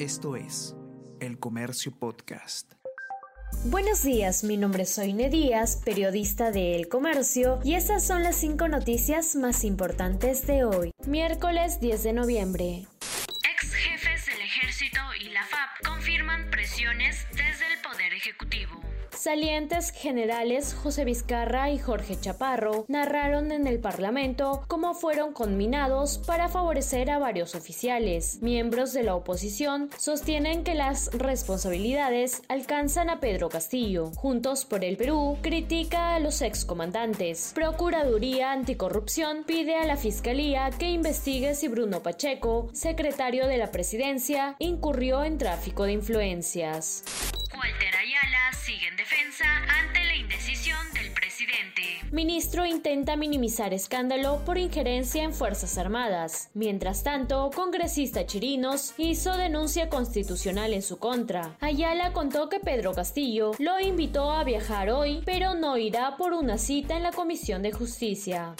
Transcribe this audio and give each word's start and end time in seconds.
Esto 0.00 0.34
es 0.34 0.74
El 1.20 1.38
Comercio 1.38 1.92
Podcast. 1.92 2.72
Buenos 3.66 4.02
días, 4.02 4.44
mi 4.44 4.56
nombre 4.56 4.84
es 4.84 4.94
Soine 4.94 5.28
Díaz, 5.28 5.82
periodista 5.84 6.50
de 6.50 6.74
El 6.74 6.88
Comercio, 6.88 7.60
y 7.64 7.74
estas 7.74 8.06
son 8.06 8.22
las 8.22 8.36
cinco 8.36 8.66
noticias 8.66 9.36
más 9.36 9.62
importantes 9.62 10.46
de 10.46 10.64
hoy, 10.64 10.92
miércoles 11.06 11.80
10 11.80 12.02
de 12.02 12.12
noviembre. 12.14 12.86
Ex 13.52 13.74
jefes 13.74 14.24
del 14.24 14.40
ejército 14.40 15.00
y 15.20 15.28
la 15.34 15.44
FAP 15.44 15.86
confirman 15.86 16.29
presiones 16.50 17.26
desde 17.32 17.72
el 17.72 17.80
Poder 17.82 18.14
Ejecutivo. 18.14 18.80
Salientes 19.20 19.90
generales 19.90 20.72
José 20.72 21.04
Vizcarra 21.04 21.70
y 21.70 21.78
Jorge 21.78 22.18
Chaparro 22.18 22.86
narraron 22.88 23.52
en 23.52 23.66
el 23.66 23.78
Parlamento 23.78 24.64
cómo 24.66 24.94
fueron 24.94 25.34
conminados 25.34 26.16
para 26.26 26.48
favorecer 26.48 27.10
a 27.10 27.18
varios 27.18 27.54
oficiales. 27.54 28.38
Miembros 28.40 28.94
de 28.94 29.02
la 29.02 29.14
oposición 29.14 29.90
sostienen 29.98 30.64
que 30.64 30.74
las 30.74 31.10
responsabilidades 31.12 32.40
alcanzan 32.48 33.10
a 33.10 33.20
Pedro 33.20 33.50
Castillo. 33.50 34.10
Juntos 34.16 34.64
por 34.64 34.84
el 34.84 34.96
Perú 34.96 35.36
critica 35.42 36.14
a 36.14 36.20
los 36.20 36.40
excomandantes. 36.40 37.52
Procuraduría 37.54 38.52
Anticorrupción 38.52 39.44
pide 39.44 39.76
a 39.76 39.84
la 39.84 39.98
Fiscalía 39.98 40.70
que 40.70 40.88
investigue 40.88 41.54
si 41.54 41.68
Bruno 41.68 42.02
Pacheco, 42.02 42.70
secretario 42.72 43.46
de 43.48 43.58
la 43.58 43.70
presidencia, 43.70 44.56
incurrió 44.58 45.24
en 45.24 45.36
tráfico 45.36 45.84
de 45.84 45.92
influencias. 46.20 47.02
Walter 47.56 47.96
Ayala 47.96 48.52
sigue 48.52 48.88
en 48.88 48.96
defensa 48.96 49.44
ante 49.80 50.04
la 50.04 50.16
indecisión 50.16 50.78
del 50.92 51.10
presidente. 51.12 51.82
Ministro 52.12 52.66
intenta 52.66 53.16
minimizar 53.16 53.72
escándalo 53.72 54.42
por 54.44 54.58
injerencia 54.58 55.22
en 55.22 55.32
Fuerzas 55.32 55.78
Armadas. 55.78 56.50
Mientras 56.54 57.02
tanto, 57.02 57.50
congresista 57.54 58.26
Chirinos 58.26 58.94
hizo 58.98 59.36
denuncia 59.36 59.88
constitucional 59.88 60.72
en 60.74 60.82
su 60.82 60.98
contra. 60.98 61.56
Ayala 61.60 62.12
contó 62.12 62.48
que 62.48 62.60
Pedro 62.60 62.92
Castillo 62.92 63.52
lo 63.58 63.80
invitó 63.80 64.30
a 64.30 64.44
viajar 64.44 64.90
hoy, 64.90 65.22
pero 65.24 65.54
no 65.54 65.76
irá 65.76 66.16
por 66.16 66.34
una 66.34 66.58
cita 66.58 66.96
en 66.96 67.02
la 67.02 67.12
Comisión 67.12 67.62
de 67.62 67.72
Justicia. 67.72 68.54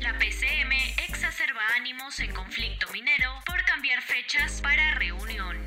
La 0.00 0.12
PCM 0.18 0.72
exacerba 1.08 1.62
ánimos 1.76 2.20
en 2.20 2.32
conflicto 2.32 2.86
minero 2.92 3.30
por 3.46 3.64
cambiar 3.64 4.02
fechas 4.02 4.60
para. 4.62 4.86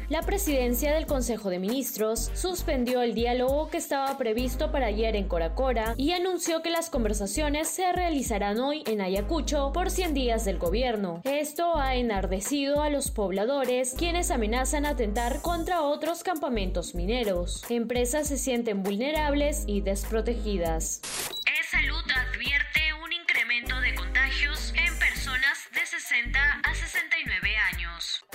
La 0.09 0.23
presidencia 0.23 0.91
del 0.95 1.05
Consejo 1.05 1.51
de 1.51 1.59
Ministros 1.59 2.31
suspendió 2.33 3.03
el 3.03 3.13
diálogo 3.13 3.69
que 3.69 3.77
estaba 3.77 4.17
previsto 4.17 4.71
para 4.71 4.87
ayer 4.87 5.15
en 5.15 5.27
Coracora 5.27 5.93
y 5.97 6.13
anunció 6.13 6.63
que 6.63 6.71
las 6.71 6.89
conversaciones 6.89 7.67
se 7.67 7.93
realizarán 7.93 8.59
hoy 8.59 8.83
en 8.87 9.01
Ayacucho 9.01 9.71
por 9.71 9.91
100 9.91 10.15
días 10.15 10.45
del 10.45 10.57
gobierno. 10.57 11.21
Esto 11.25 11.77
ha 11.77 11.93
enardecido 11.93 12.81
a 12.81 12.89
los 12.89 13.11
pobladores, 13.11 13.93
quienes 13.93 14.31
amenazan 14.31 14.87
atentar 14.87 15.43
contra 15.43 15.83
otros 15.83 16.23
campamentos 16.23 16.95
mineros. 16.95 17.63
Empresas 17.69 18.27
se 18.27 18.39
sienten 18.39 18.81
vulnerables 18.81 19.63
y 19.67 19.81
desprotegidas. 19.81 21.01
E-Salud 21.45 22.03
advierte 22.15 22.18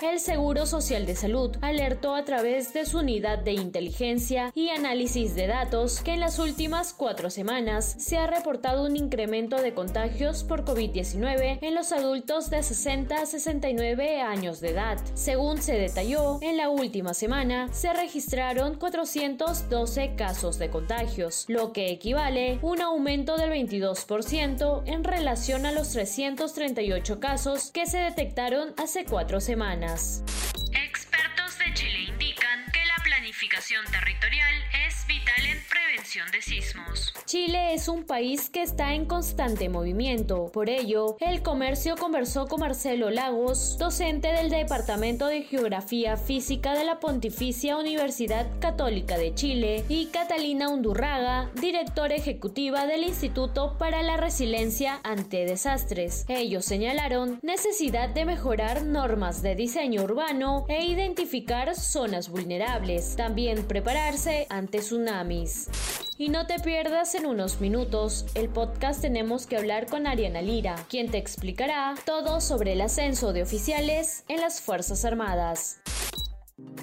El 0.04 0.20
Seguro 0.20 0.66
Social 0.66 1.06
de 1.06 1.16
Salud 1.16 1.56
alertó 1.62 2.14
a 2.14 2.26
través 2.26 2.74
de 2.74 2.84
su 2.84 2.98
unidad 2.98 3.38
de 3.38 3.52
inteligencia 3.52 4.52
y 4.54 4.68
análisis 4.68 5.34
de 5.34 5.46
datos 5.46 6.02
que 6.02 6.12
en 6.12 6.20
las 6.20 6.38
últimas 6.38 6.92
cuatro 6.92 7.30
semanas 7.30 7.96
se 7.98 8.18
ha 8.18 8.26
reportado 8.26 8.84
un 8.84 8.96
incremento 8.96 9.62
de 9.62 9.72
contagios 9.72 10.44
por 10.44 10.66
COVID-19 10.66 11.58
en 11.62 11.74
los 11.74 11.90
adultos 11.90 12.50
de 12.50 12.62
60 12.62 13.16
a 13.16 13.24
69 13.24 14.20
años 14.20 14.60
de 14.60 14.70
edad. 14.70 14.98
Según 15.14 15.62
se 15.62 15.72
detalló, 15.72 16.38
en 16.42 16.58
la 16.58 16.68
última 16.68 17.14
semana 17.14 17.72
se 17.72 17.94
registraron 17.94 18.74
412 18.74 20.16
casos 20.16 20.58
de 20.58 20.68
contagios, 20.68 21.46
lo 21.48 21.72
que 21.72 21.90
equivale 21.90 22.58
a 22.62 22.66
un 22.66 22.82
aumento 22.82 23.38
del 23.38 23.50
22% 23.50 24.82
en 24.84 25.02
relación 25.02 25.64
a 25.64 25.72
los 25.72 25.88
338 25.92 27.20
casos 27.20 27.70
que 27.70 27.86
se 27.86 27.98
detectaron 27.98 28.74
hace 28.76 29.06
cuatro 29.06 29.40
semanas. 29.40 29.93
Expertos 29.94 31.56
de 31.58 31.72
Chile 31.72 32.00
indican 32.08 32.64
que 32.72 32.84
la 32.84 32.96
planificación 33.04 33.84
territorial 33.92 34.52
es 34.88 35.06
vital 35.06 35.46
en 35.46 35.62
prevención 35.68 36.28
de 36.32 36.42
sismos. 36.42 37.13
Chile 37.26 37.72
es 37.72 37.88
un 37.88 38.04
país 38.04 38.50
que 38.50 38.62
está 38.62 38.92
en 38.92 39.06
constante 39.06 39.70
movimiento. 39.70 40.50
Por 40.52 40.68
ello, 40.68 41.16
el 41.20 41.42
comercio 41.42 41.96
conversó 41.96 42.46
con 42.46 42.60
Marcelo 42.60 43.08
Lagos, 43.08 43.78
docente 43.78 44.28
del 44.28 44.50
Departamento 44.50 45.26
de 45.26 45.42
Geografía 45.42 46.18
Física 46.18 46.74
de 46.74 46.84
la 46.84 47.00
Pontificia 47.00 47.78
Universidad 47.78 48.46
Católica 48.60 49.16
de 49.16 49.34
Chile, 49.34 49.84
y 49.88 50.06
Catalina 50.06 50.68
Undurraga, 50.68 51.50
directora 51.54 52.14
ejecutiva 52.14 52.86
del 52.86 53.04
Instituto 53.04 53.76
para 53.78 54.02
la 54.02 54.18
Resiliencia 54.18 55.00
ante 55.02 55.46
Desastres. 55.46 56.26
Ellos 56.28 56.66
señalaron 56.66 57.38
necesidad 57.40 58.10
de 58.10 58.26
mejorar 58.26 58.82
normas 58.82 59.40
de 59.40 59.54
diseño 59.54 60.02
urbano 60.02 60.66
e 60.68 60.84
identificar 60.84 61.74
zonas 61.74 62.28
vulnerables. 62.28 63.16
También 63.16 63.64
prepararse 63.64 64.46
ante 64.50 64.80
tsunamis. 64.80 65.70
Y 66.16 66.28
no 66.28 66.46
te 66.46 66.60
pierdas 66.60 67.14
en 67.16 67.26
unos 67.26 67.60
minutos 67.60 68.26
el 68.34 68.48
podcast 68.48 69.00
Tenemos 69.00 69.46
que 69.46 69.56
hablar 69.56 69.86
con 69.86 70.06
Ariana 70.06 70.42
Lira, 70.42 70.76
quien 70.88 71.10
te 71.10 71.18
explicará 71.18 71.94
todo 72.06 72.40
sobre 72.40 72.74
el 72.74 72.82
ascenso 72.82 73.32
de 73.32 73.42
oficiales 73.42 74.24
en 74.28 74.40
las 74.40 74.60
Fuerzas 74.60 75.04
Armadas. 75.04 75.80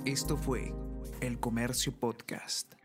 Esto 0.04 0.36
fue 0.36 0.74
El 1.22 1.40
Comercio 1.40 1.94
Podcast. 1.98 2.81